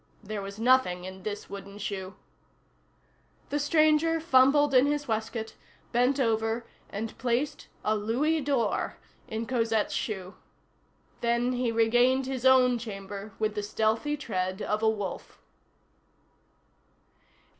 There 0.23 0.41
was 0.41 0.57
nothing 0.59 1.03
in 1.05 1.21
this 1.21 1.47
wooden 1.47 1.77
shoe. 1.77 2.15
The 3.49 3.59
stranger 3.59 4.19
fumbled 4.19 4.73
in 4.73 4.87
his 4.87 5.07
waistcoat, 5.07 5.53
bent 5.91 6.19
over 6.19 6.65
and 6.89 7.15
placed 7.19 7.67
a 7.85 7.95
louis 7.95 8.41
d'or 8.41 8.97
in 9.27 9.45
Cosette's 9.45 9.93
shoe. 9.93 10.33
Then 11.19 11.51
he 11.53 11.71
regained 11.71 12.25
his 12.25 12.47
own 12.47 12.79
chamber 12.79 13.33
with 13.37 13.53
the 13.53 13.61
stealthy 13.61 14.17
tread 14.17 14.59
of 14.63 14.81
a 14.81 14.89
wolf. 14.89 15.37